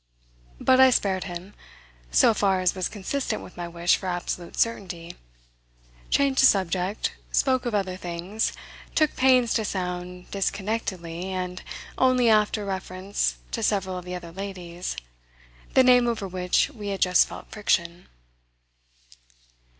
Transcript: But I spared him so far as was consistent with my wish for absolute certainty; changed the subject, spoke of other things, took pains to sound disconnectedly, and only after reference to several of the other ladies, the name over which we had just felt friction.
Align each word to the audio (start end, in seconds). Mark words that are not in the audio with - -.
But 0.59 0.79
I 0.79 0.89
spared 0.89 1.25
him 1.25 1.53
so 2.09 2.33
far 2.33 2.59
as 2.59 2.73
was 2.73 2.89
consistent 2.89 3.43
with 3.43 3.55
my 3.55 3.67
wish 3.67 3.97
for 3.97 4.07
absolute 4.07 4.57
certainty; 4.57 5.15
changed 6.09 6.41
the 6.41 6.47
subject, 6.47 7.13
spoke 7.31 7.67
of 7.67 7.75
other 7.75 7.97
things, 7.97 8.51
took 8.95 9.15
pains 9.15 9.53
to 9.53 9.63
sound 9.63 10.31
disconnectedly, 10.31 11.25
and 11.25 11.61
only 11.99 12.29
after 12.31 12.65
reference 12.65 13.35
to 13.51 13.61
several 13.61 13.95
of 13.99 14.05
the 14.05 14.15
other 14.15 14.31
ladies, 14.31 14.97
the 15.75 15.83
name 15.83 16.07
over 16.07 16.27
which 16.27 16.71
we 16.71 16.87
had 16.87 16.99
just 17.01 17.27
felt 17.27 17.51
friction. 17.51 18.07